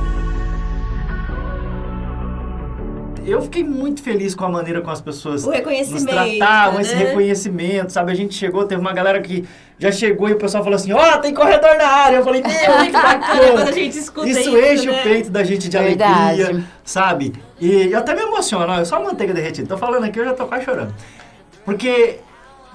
[3.26, 6.94] Eu fiquei muito feliz com a maneira como as pessoas O reconhecimento, nos tratavam, esse
[6.94, 7.04] né?
[7.04, 8.12] reconhecimento, sabe?
[8.12, 9.46] A gente chegou, teve uma galera que
[9.78, 12.16] já chegou e o pessoal falou assim, ó, tem corredor na área.
[12.16, 13.64] Eu falei, meu, que bacana.
[13.64, 15.00] A gente escuta isso, isso, enche né?
[15.00, 16.42] o peito da gente de Verdade.
[16.42, 17.32] alegria, sabe?
[17.60, 19.68] E eu até me emociono, ó, eu só manteiga derretida.
[19.68, 20.94] Tô falando aqui, eu já tô quase chorando.
[21.64, 22.18] Porque,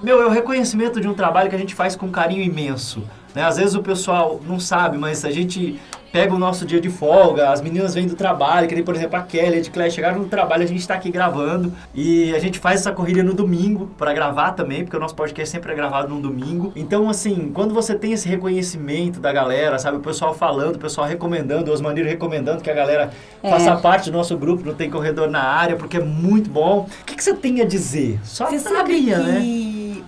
[0.02, 3.02] meu, é o reconhecimento de um trabalho que a gente faz com carinho imenso.
[3.34, 3.44] Né?
[3.44, 5.78] Às vezes o pessoal não sabe, mas a gente
[6.16, 9.18] pega o nosso dia de folga, as meninas vêm do trabalho, que nem, por exemplo,
[9.18, 12.38] a Kelly, a de Claire, chegaram no trabalho, a gente tá aqui gravando e a
[12.38, 15.74] gente faz essa corrida no domingo para gravar também, porque o nosso podcast sempre é
[15.74, 16.72] gravado no domingo.
[16.74, 21.06] Então, assim, quando você tem esse reconhecimento da galera, sabe, o pessoal falando, o pessoal
[21.06, 23.10] recomendando, os maneiros recomendando que a galera
[23.42, 23.50] É.
[23.50, 26.88] faça parte do nosso grupo, não tem corredor na área, porque é muito bom.
[27.02, 28.18] O que, que você tem a dizer?
[28.24, 29.40] Só Você sabe alegria, né?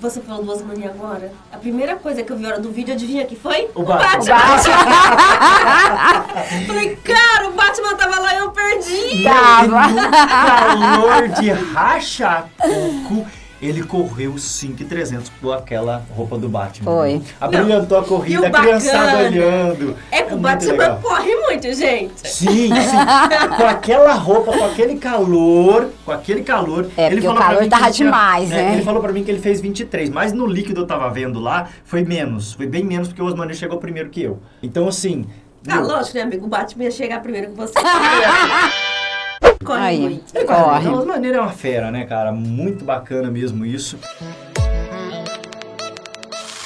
[0.01, 1.33] Você falou do Osmani agora.
[1.53, 3.69] A primeira coisa que eu vi na hora do vídeo, adivinha que foi?
[3.75, 4.37] O Batman.
[6.67, 9.23] Falei, cara, o Batman tava lá e eu perdi.
[9.25, 9.81] Tava.
[10.29, 13.27] Calor de racha-coco,
[13.61, 16.85] ele correu 5,300 com aquela roupa do Batman.
[16.93, 17.23] Foi.
[17.41, 19.97] Abrilhantou a corrida, o a criançada olhando.
[20.11, 21.01] É que o muito Batman legal.
[21.03, 22.29] corre muito, gente.
[22.29, 22.71] Sim, sim.
[23.57, 26.89] com aquela roupa, com aquele calor, com aquele calor.
[26.97, 28.73] É, porque o pra calor tava ele tinha- demais, é, né?
[28.75, 31.69] Ele falou pra mim que ele fez 23, mas no líquido eu tava vendo lá,
[31.85, 32.53] foi menos.
[32.53, 34.39] Foi bem menos, porque o Osmani chegou primeiro que eu.
[34.63, 35.27] Então, assim...
[35.69, 36.47] Ah, meu, lógico, né, amigo?
[36.47, 37.75] O Batman ia chegar primeiro que você.
[39.69, 40.01] Corre Aí.
[40.01, 40.35] muito.
[40.35, 40.63] ele corre.
[40.65, 40.81] Corre.
[40.81, 42.33] Então, Osmani é uma fera, né, cara?
[42.33, 43.99] Muito bacana mesmo isso.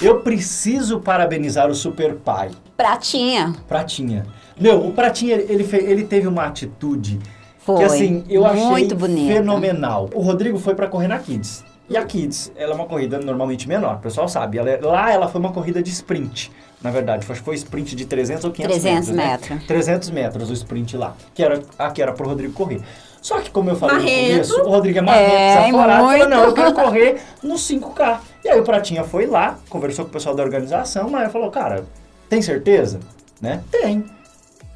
[0.01, 2.51] Eu preciso parabenizar o Super Pai.
[2.77, 3.55] Pratinha.
[3.69, 4.25] Pratinha.
[4.59, 7.19] Meu, o Pratinha, ele, ele, teve uma atitude
[7.59, 7.77] Foi.
[7.79, 9.35] que, assim, eu achei Muito bonita.
[9.35, 10.09] fenomenal.
[10.15, 11.65] O Rodrigo foi pra correr na Kids.
[11.89, 14.59] E a Kids, ela é uma corrida normalmente menor, o pessoal sabe.
[14.59, 16.51] Ela é- lá ela foi uma corrida de sprint,
[16.83, 17.25] na verdade.
[17.29, 19.17] Acho que foi sprint de 300 ou 500 300 metros.
[19.17, 19.55] né?
[19.55, 19.67] metros.
[19.67, 22.81] 300 metros o sprint lá, que era, aqui era pro Rodrigo correr.
[23.21, 24.19] Só que, como eu falei Marrento.
[24.19, 26.29] no começo, o Rodrigo é marrento, É, falou, muito.
[26.29, 28.19] não, eu quero correr no 5K.
[28.45, 31.85] E aí o Pratinha foi lá, conversou com o pessoal da organização, mas falou, cara,
[32.29, 32.99] tem certeza?
[33.41, 33.63] Né?
[33.71, 34.05] Tem.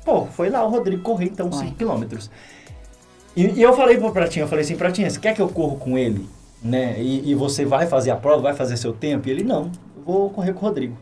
[0.04, 1.64] Pô, foi lá o Rodrigo correr, então, Foi.
[1.64, 2.30] 5 quilômetros.
[3.36, 5.76] E, e eu falei pro Pratinha, eu falei assim, Pratinha, você quer que eu corro
[5.76, 6.28] com ele?
[6.62, 6.94] Né?
[7.00, 9.28] E, e você vai fazer a prova, vai fazer seu tempo?
[9.28, 10.96] E ele, não, eu vou correr com o Rodrigo.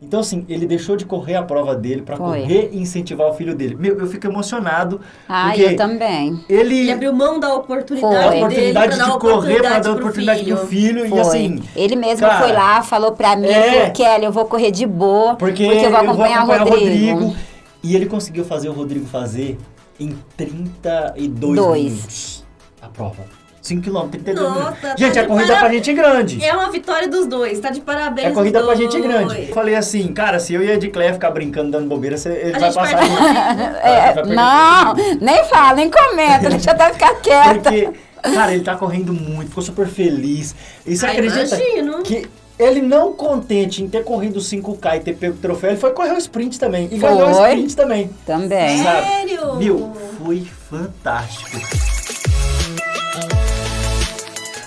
[0.00, 2.40] Então, assim, ele deixou de correr a prova dele pra Foi.
[2.42, 3.74] correr e incentivar o filho dele.
[3.74, 5.00] Meu, eu fico emocionado.
[5.28, 6.38] Ah, porque eu também.
[6.48, 8.16] Ele, Ele abriu mão da oportunidade Foi.
[8.16, 10.56] a dele oportunidade de correr pra dar pro oportunidade filho.
[10.56, 11.08] pro filho.
[11.08, 11.18] Foi.
[11.18, 13.90] E assim, ele mesmo cara, foi lá, falou pra mim, é.
[13.90, 17.34] Kelly, eu vou correr de boa, porque, eu vou acompanhar, o Rodrigo.
[17.82, 19.58] E ele conseguiu fazer o Rodrigo fazer
[19.98, 21.82] em 32 Dois.
[21.82, 22.44] minutos
[22.80, 23.24] a prova.
[23.68, 24.80] 5 km, 32 Nossa, minutos.
[24.80, 26.44] tá Gente, é corrida para- pra gente grande.
[26.44, 28.28] É uma vitória dos dois, tá de parabéns.
[28.28, 29.48] É corrida pra gente grande.
[29.48, 32.56] Eu falei assim, cara, se eu e a Edicléia ficar brincando, dando bobeira, você- ele
[32.56, 32.98] A vai passar.
[32.98, 33.14] perde
[33.82, 37.54] vai É, perder não, nem fala, nem comenta, deixa até ficar quieta.
[37.60, 37.90] Porque,
[38.22, 40.54] cara, ele tá correndo muito, ficou super feliz.
[40.86, 42.02] E você Ah, acredita imagino.
[42.02, 42.26] que
[42.58, 46.12] ele não contente em ter corrido 5K e ter pego o troféu, ele foi correr
[46.12, 46.88] o sprint também.
[46.90, 47.08] E Foi.
[47.10, 48.10] ganhou o sprint também.
[48.26, 48.82] Também.
[48.82, 49.06] Sabe?
[49.06, 49.54] Sério?
[49.56, 51.56] Meu, foi fantástico.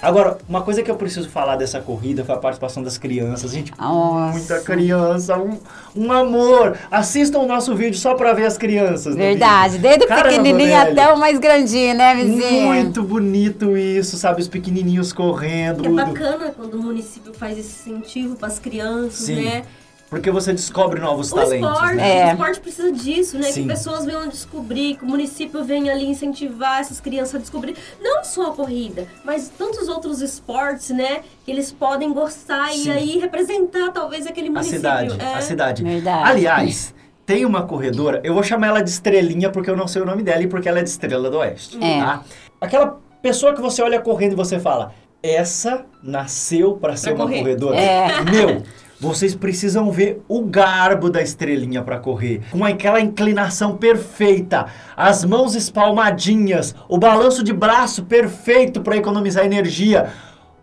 [0.02, 3.52] Agora, uma coisa que eu preciso falar dessa corrida foi a participação das crianças.
[3.52, 4.38] Gente, Nossa.
[4.38, 5.60] muita criança, um,
[5.96, 6.78] um amor.
[6.90, 9.16] Assistam o nosso vídeo só pra ver as crianças.
[9.16, 10.92] Verdade, desde o Caramba, pequenininho velho.
[10.92, 12.68] até o mais grandinho, né, vizinho?
[12.68, 14.42] Muito bonito isso, sabe?
[14.42, 15.86] Os pequenininhos correndo.
[15.86, 19.44] É bacana quando o município faz esse incentivo pras crianças, Sim.
[19.44, 19.64] né?
[20.12, 21.71] Porque você descobre novos O talentos.
[21.71, 22.17] esporte, né?
[22.19, 22.26] É.
[22.28, 23.50] o esporte precisa disso, né?
[23.50, 23.62] Sim.
[23.62, 28.21] Que pessoas venham descobrir, que o município venha ali incentivar essas crianças a descobrir não
[28.21, 31.21] só a corrida, mas tantos outros esportes, né?
[31.45, 32.89] Que eles podem gostar Sim.
[32.89, 34.80] e aí representar talvez aquele A município.
[34.80, 35.34] cidade, É.
[35.34, 35.82] a cidade.
[35.82, 36.30] Verdade.
[36.30, 36.93] Aliás,
[37.26, 40.24] tem uma corredora, eu vou chamar ela de Estrelinha porque eu não sei o nome
[40.24, 41.78] dela e porque ela é de Estrela do Oeste.
[41.82, 42.02] É.
[42.02, 42.21] Tá?
[42.60, 44.93] Aquela pessoa que você olha correndo e você fala,
[45.24, 47.39] essa nasceu para ser uma correr.
[47.39, 47.78] corredora.
[47.78, 48.21] É.
[48.30, 48.62] Meu,
[49.02, 52.42] vocês precisam ver o garbo da Estrelinha para correr.
[52.52, 60.10] Com aquela inclinação perfeita, as mãos espalmadinhas, o balanço de braço perfeito para economizar energia.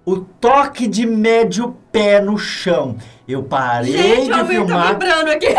[0.07, 2.97] O toque de médio pé no chão.
[3.27, 4.89] Eu parei Gente, o de tá filmar.
[4.93, 5.47] vibrando aqui.
[5.49, 5.55] Eu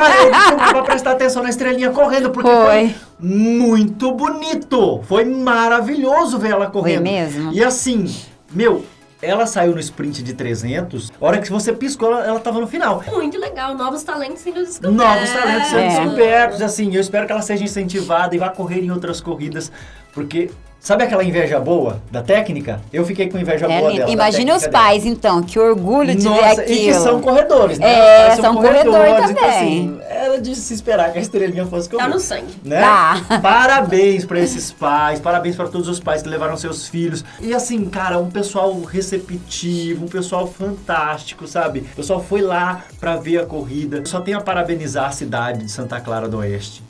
[0.00, 2.94] parei de filmar pra prestar atenção na estrelinha correndo, porque foi, Foi.
[3.20, 5.00] muito bonito.
[5.04, 7.02] Foi maravilhoso ver ela correndo.
[7.04, 7.52] mesmo.
[7.52, 8.12] E assim,
[8.50, 8.84] meu,
[9.22, 11.10] ela saiu no sprint de 300.
[11.20, 13.02] A hora que você piscou, ela, ela tava no final.
[13.10, 14.96] Muito legal, novos talentos sendo descobertos.
[14.96, 15.88] Novos talentos sendo É.
[15.88, 16.60] descobertos.
[16.62, 19.70] Assim, eu espero que ela seja incentivada e vá correr em outras corridas,
[20.12, 20.50] porque.
[20.84, 22.80] Sabe aquela inveja boa da técnica?
[22.92, 24.06] Eu fiquei com inveja É boa dela.
[24.06, 24.84] da Imagine os técnica dela.
[24.88, 26.72] pais, então, que orgulho de ver Nossa, aquilo.
[26.80, 27.86] e que são corredores, né?
[27.88, 29.44] É, Os pais são corredor Então, também.
[29.48, 32.02] assim, era de se esperar que a estrelinha fosse correr.
[32.02, 32.52] Tá no sangue.
[32.64, 32.80] Né?
[32.80, 33.22] Tá.
[33.40, 37.24] Parabéns pra esses pais, parabéns pra todos os pais que levaram seus filhos.
[37.40, 41.86] E assim, cara, um pessoal receptivo, um pessoal fantástico, sabe?
[41.92, 44.02] O pessoal foi lá pra ver a corrida.
[44.04, 46.82] Só tenho a parabenizar a cidade de Santa Clara do Oeste.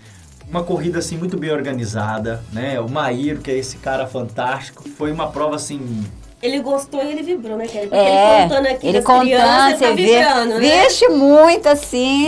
[0.53, 2.79] Uma corrida assim muito bem organizada, né?
[2.79, 6.05] O Maíro, que é esse cara fantástico, foi uma prova assim
[6.43, 7.87] Ele gostou e ele vibrou, né, Kelly?
[7.87, 10.19] Porque É, ele contando aqui ele das contando, crianças, você ele tá vê.
[10.19, 10.83] vibrando, né?
[10.83, 12.27] Vixe, muito assim.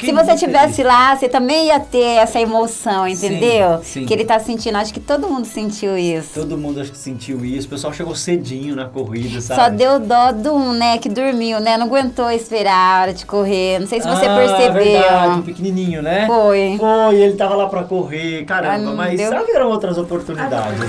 [0.00, 0.92] Se você tivesse feliz.
[0.92, 3.80] lá, você também ia ter essa emoção, entendeu?
[3.82, 4.04] sim.
[4.04, 4.76] Que ele tá sentindo.
[4.76, 6.34] Acho que todo mundo sentiu isso.
[6.40, 7.66] Todo mundo acho que sentiu isso.
[7.66, 9.60] O pessoal chegou cedinho na corrida, sabe?
[9.62, 11.78] Só deu dó do um, né, que dormiu, né?
[11.78, 13.78] Não aguentou esperar a hora de correr.
[13.80, 14.72] Não sei se você ah, percebeu.
[14.92, 16.26] verdade, pequenininho, né?
[16.26, 16.76] Foi.
[16.78, 19.34] Foi, ele tava lá pra correr, Ah, caramba, não mas deu.
[19.34, 20.80] haverão outras oportunidades.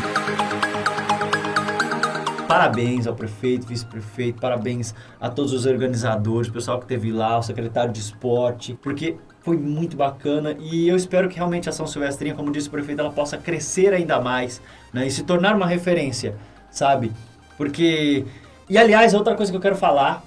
[2.47, 7.41] Parabéns ao prefeito, vice-prefeito, parabéns a todos os organizadores, o pessoal que teve lá, o
[7.41, 12.36] secretário de esporte, porque foi muito bacana e eu espero que realmente a São Silvestrinha,
[12.36, 14.62] como disse o prefeito, ela possa crescer ainda mais
[14.93, 16.36] né, e se tornar uma referência,
[16.69, 17.12] sabe?
[17.58, 18.25] Porque.
[18.69, 20.23] E aliás, outra coisa que eu quero falar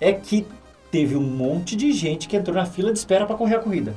[0.00, 0.46] é que
[0.90, 3.94] teve um monte de gente que entrou na fila de espera para correr a corrida.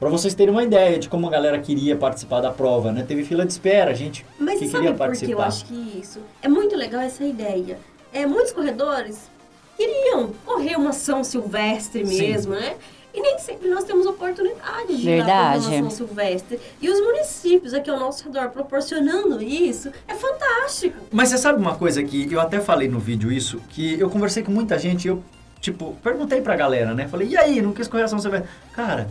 [0.00, 3.04] Para vocês terem uma ideia de como a galera queria participar da prova, né?
[3.06, 6.20] Teve fila de espera, gente Mas que sabe queria por que eu acho que isso?
[6.40, 7.78] É muito legal essa ideia.
[8.10, 9.30] É, muitos corredores
[9.76, 12.18] queriam correr uma São Silvestre Sim.
[12.18, 12.76] mesmo, né?
[13.12, 15.64] E nem sempre nós temos oportunidade de ir lá Verdade.
[15.64, 16.58] correr uma São Silvestre.
[16.80, 20.96] E os municípios aqui ao nosso redor proporcionando isso é fantástico.
[21.12, 24.42] Mas você sabe uma coisa que eu até falei no vídeo isso, que eu conversei
[24.42, 25.22] com muita gente e eu,
[25.60, 27.06] tipo, perguntei pra galera, né?
[27.06, 28.48] Falei, e aí, não quis correr a São Silvestre?
[28.72, 29.10] Cara,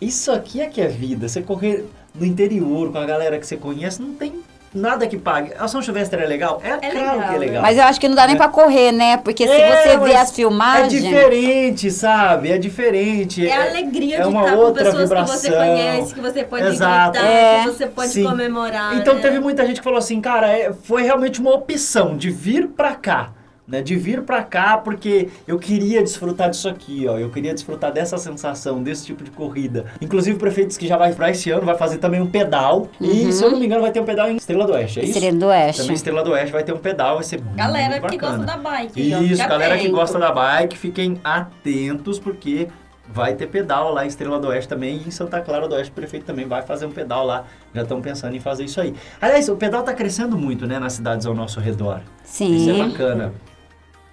[0.00, 1.28] isso aqui é que é vida.
[1.28, 1.84] Você correr
[2.14, 4.34] no interior com a galera que você conhece, não tem
[4.74, 5.52] nada que pague.
[5.58, 6.60] A São Silvestre é legal?
[6.62, 7.38] É, claro legal, que é né?
[7.38, 7.62] legal.
[7.62, 9.16] Mas eu acho que não dá nem pra correr, né?
[9.16, 10.92] Porque se É, você vê as filmagens.
[10.92, 12.50] É diferente, sabe?
[12.52, 13.46] É diferente.
[13.48, 15.52] É, a alegria é de uma estar com pessoas que você vibração.
[15.52, 17.12] conhece, que você pode Exato.
[17.12, 18.24] gritar, É, que você pode sim.
[18.24, 18.94] comemorar.
[18.96, 19.20] Então né?
[19.22, 22.94] teve muita gente que falou assim, cara, é- foi realmente uma opção de vir pra
[22.94, 23.30] cá.
[23.68, 27.18] Né, de vir pra cá porque eu queria desfrutar disso aqui, ó.
[27.18, 29.84] Eu queria desfrutar dessa sensação, desse tipo de corrida.
[30.00, 32.88] Inclusive o prefeito disse que já vai pra esse ano, vai fazer também um pedal.
[32.98, 35.02] E se eu não me engano, vai ter um pedal em Estrela do Oeste, é
[35.02, 35.12] isso?
[35.18, 35.82] Estrela do Oeste.
[35.82, 38.38] Também Estrela do Oeste vai ter um pedal, vai ser Galera muito que bacana.
[38.38, 39.00] gosta da bike.
[39.32, 39.94] Isso, galera que atento.
[39.94, 42.68] gosta da bike, fiquem atentos porque
[43.06, 45.90] vai ter pedal lá em Estrela do Oeste também e em Santa Clara do Oeste
[45.90, 47.44] o prefeito também vai fazer um pedal lá.
[47.74, 48.94] Já estão pensando em fazer isso aí.
[49.20, 52.00] Aliás, o pedal tá crescendo muito, né, nas cidades ao nosso redor.
[52.24, 52.78] Isso é Sim.
[52.88, 53.32] bacana.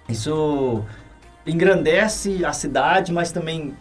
[0.08, 0.82] Isso
[1.46, 3.74] engrandece a cidade, mas também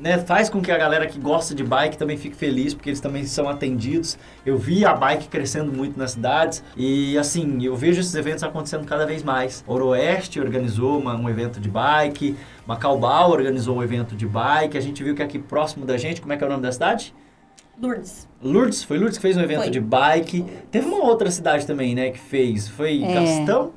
[0.00, 3.00] né, faz com que a galera que gosta de bike também fique feliz, porque eles
[3.00, 4.16] também são atendidos.
[4.46, 8.86] Eu vi a bike crescendo muito nas cidades e, assim, eu vejo esses eventos acontecendo
[8.86, 9.64] cada vez mais.
[9.66, 14.78] Oroeste organizou uma- um evento de bike, Macaubal organizou um evento de bike.
[14.78, 16.70] A gente viu que aqui próximo da gente, como é que é o nome da
[16.70, 17.12] cidade?
[17.80, 18.28] Lourdes.
[18.42, 19.70] Lourdes, foi Lourdes que fez um evento Foi.
[19.70, 20.44] de bike.
[20.70, 22.68] Teve uma outra cidade também, né, que fez.
[22.68, 23.14] Foi É.
[23.14, 23.72] Gastão?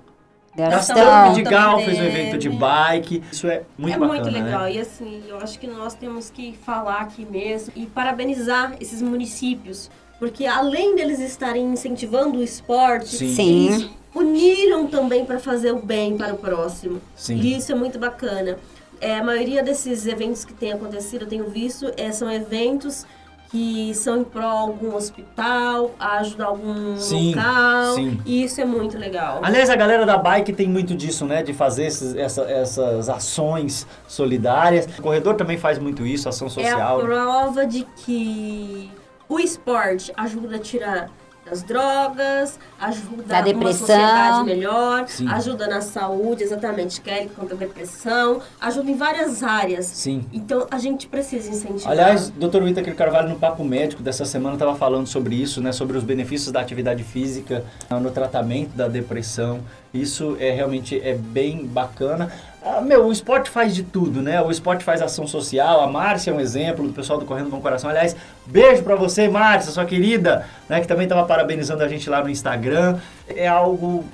[0.55, 0.95] Gastão.
[0.95, 3.23] Gastão de Gal também fez um evento de bike.
[3.31, 4.61] Isso é muito é bacana, muito legal.
[4.63, 4.73] né?
[4.73, 9.89] E assim, eu acho que nós temos que falar aqui mesmo e parabenizar esses municípios.
[10.19, 13.33] Porque além deles estarem incentivando o esporte, Sim.
[13.33, 13.65] Sim.
[13.67, 17.01] eles uniram também para fazer o bem para o próximo.
[17.15, 17.37] Sim.
[17.37, 18.57] E isso é muito bacana.
[18.99, 23.05] É, a maioria desses eventos que tem acontecido, eu tenho visto, é, são eventos
[23.51, 27.95] que são em prol algum hospital, ajudar algum Sim, local.
[27.95, 28.21] sim.
[28.25, 29.39] E isso é muito legal.
[29.43, 31.43] Aliás, a galera da bike tem muito disso, né?
[31.43, 34.85] De fazer esses- essa- essas ações solidárias.
[34.97, 36.99] O corredor também faz muito isso, ação É a social.
[37.01, 38.89] prova de que
[39.27, 41.09] o esporte ajuda a tirar
[41.51, 43.79] das drogas, ajuda Da uma depressão.
[43.79, 45.27] sociedade melhor, Sim.
[45.27, 49.85] ajuda na saúde, exatamente, Kelly, contra a depressão, ajuda em várias áreas.
[49.85, 50.25] Sim.
[50.31, 51.91] Então a gente precisa incentivar.
[51.91, 52.63] Aliás, Dr.
[52.63, 55.73] Whittaker Carvalho, no Papo Médico dessa semana, estava falando sobre isso, né?
[55.73, 59.59] Sobre os benefícios da atividade física no tratamento da depressão.
[59.93, 62.31] Isso é realmente é bem bacana.
[62.63, 64.39] Ah, meu, o esporte faz de tudo, né?
[64.41, 65.81] O esporte faz ação social.
[65.81, 67.89] A Márcia é um exemplo do pessoal do Correndo Bom Coração.
[67.89, 70.79] Aliás, beijo pra você, Márcia, sua querida, né?
[70.79, 72.97] Que também estava parabenizando a gente lá no Instagram.
[73.27, 74.05] É algo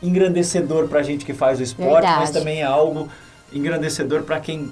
[0.00, 2.32] engrandecedor pra gente que faz o esporte, mas Verdade.
[2.32, 3.08] também é algo
[3.52, 4.70] engrandecedor pra quem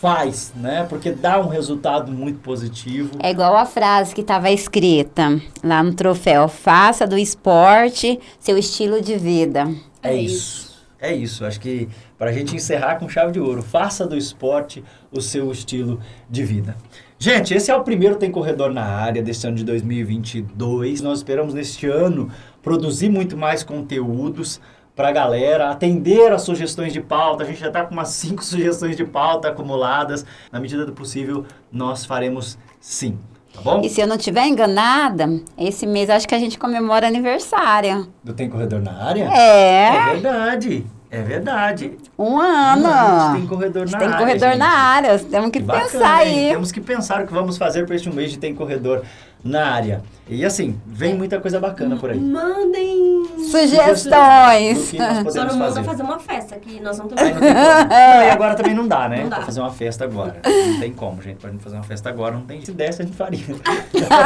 [0.00, 0.86] faz, né?
[0.88, 3.10] Porque dá um resultado muito positivo.
[3.20, 9.00] É igual a frase que estava escrita lá no troféu: faça do esporte seu estilo
[9.00, 9.68] de vida.
[10.02, 10.65] É, É isso.
[11.00, 11.44] É isso.
[11.44, 14.82] Acho que para a gente encerrar com chave de ouro, faça do esporte
[15.12, 16.76] o seu estilo de vida.
[17.18, 21.00] Gente, esse é o primeiro Tem Corredor na área desse ano de 2022.
[21.00, 22.30] Nós esperamos neste ano
[22.62, 24.60] produzir muito mais conteúdos
[24.94, 27.44] para a galera, atender as sugestões de pauta.
[27.44, 30.24] A gente já está com umas cinco sugestões de pauta acumuladas.
[30.50, 33.18] Na medida do possível, nós faremos sim.
[33.56, 33.80] Tá bom?
[33.82, 38.06] E se eu não estiver enganada, esse mês acho que a gente comemora aniversário.
[38.22, 39.24] Do Tem Corredor na área?
[39.32, 40.86] É, É verdade.
[41.08, 41.92] É verdade.
[42.18, 42.86] um ano.
[42.88, 44.58] A gente tem corredor na tem área, corredor gente.
[44.58, 45.18] na área.
[45.18, 46.48] Temos que, bacana, pensar aí.
[46.50, 49.02] Temos que pensar o que vamos fazer para este mês de Tem Corredor
[49.46, 50.02] na área.
[50.28, 52.18] E assim, vem muita coisa bacana por aí.
[52.18, 53.24] Mandem.
[53.50, 54.92] Sugestões.
[55.32, 55.84] Só não manda fazer.
[55.84, 57.06] fazer uma festa, que nós não.
[57.06, 59.22] Não, e agora também não dá, né?
[59.22, 59.36] Não dá.
[59.36, 60.40] Pra fazer uma festa agora.
[60.46, 61.36] Não tem como, gente.
[61.36, 62.60] Pra gente fazer uma festa agora, não tem.
[62.64, 63.40] Se desse, a gente faria.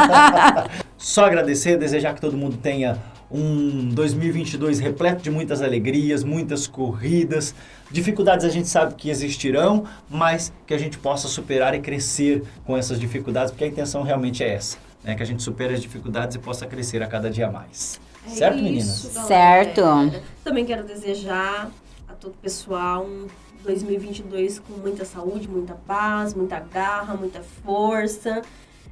[0.97, 2.97] Só agradecer, desejar que todo mundo tenha
[3.31, 7.55] um 2022 repleto de muitas alegrias, muitas corridas.
[7.89, 12.75] Dificuldades a gente sabe que existirão, mas que a gente possa superar e crescer com
[12.77, 15.15] essas dificuldades, porque a intenção realmente é essa, né?
[15.15, 17.99] Que a gente supere as dificuldades e possa crescer a cada dia mais.
[18.25, 19.11] É Certo, isso, meninas?
[19.13, 19.27] galera.
[19.27, 20.21] Certo.
[20.43, 21.71] Também quero desejar
[22.07, 23.27] a todo o pessoal um
[23.63, 28.41] 2022 com muita saúde, muita paz, muita garra, muita força.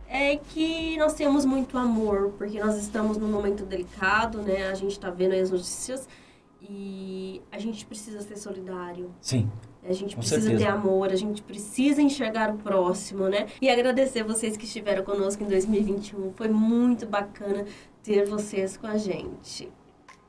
[0.07, 4.67] É que nós temos muito amor, porque nós estamos num momento delicado, né?
[4.69, 6.07] A gente tá vendo aí as notícias
[6.61, 9.11] e a gente precisa ser solidário.
[9.21, 9.49] Sim.
[9.87, 10.65] A gente Com precisa certeza.
[10.65, 13.47] ter amor, a gente precisa enxergar o próximo, né?
[13.61, 16.33] E agradecer vocês que estiveram conosco em 2021.
[16.35, 17.65] Foi muito bacana
[18.03, 19.69] ter vocês com a gente.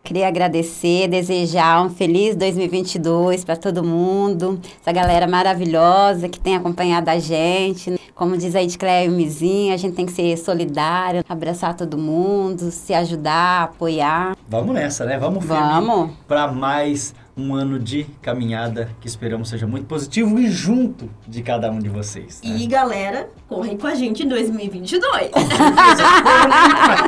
[0.02, 7.10] Queria agradecer, desejar um feliz 2022 para todo mundo, essa galera maravilhosa que tem acompanhado
[7.10, 8.00] a gente.
[8.14, 11.98] Como diz a Edcléia e o Mizinho, a gente tem que ser solidário, abraçar todo
[11.98, 14.36] mundo, se ajudar, apoiar.
[14.48, 15.18] Vamos nessa, né?
[15.18, 16.10] Vamos firme Vamos.
[16.26, 21.70] para mais um ano de caminhada que esperamos seja muito positivo e junto de cada
[21.70, 22.40] um de vocês.
[22.44, 22.56] né?
[22.58, 25.30] E galera, correm com a gente em 2022.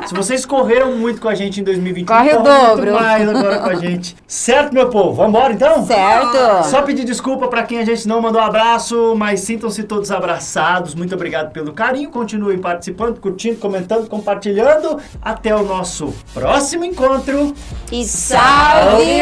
[0.07, 2.93] Se vocês correram muito com a gente em 2021, Corre o dobro.
[2.95, 4.17] mais agora com a gente.
[4.27, 5.13] Certo, meu povo?
[5.15, 5.85] Vambora então?
[5.87, 6.69] Certo?
[6.69, 10.95] Só pedir desculpa pra quem a gente não mandou abraço, mas sintam-se todos abraçados.
[10.95, 12.11] Muito obrigado pelo carinho.
[12.11, 14.99] Continuem participando, curtindo, comentando, compartilhando.
[15.21, 17.55] Até o nosso próximo encontro.
[17.91, 19.21] E salve,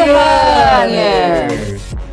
[0.91, 1.49] runner!
[1.49, 2.10] Tem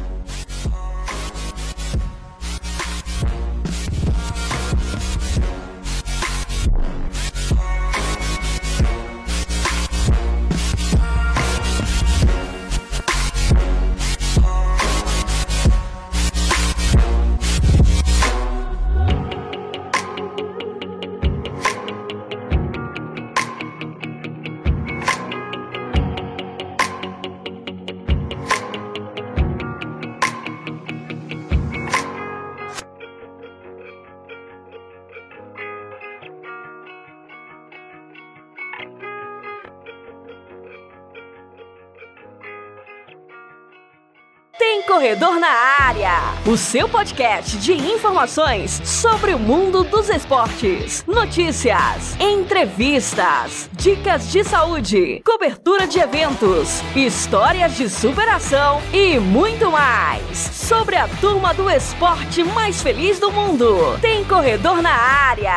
[45.08, 53.70] Corredor na Área, o seu podcast de informações sobre o mundo dos esportes, notícias, entrevistas,
[53.72, 61.54] dicas de saúde, cobertura de eventos, histórias de superação e muito mais sobre a turma
[61.54, 63.98] do esporte mais feliz do mundo.
[64.02, 65.56] Tem Corredor na Área.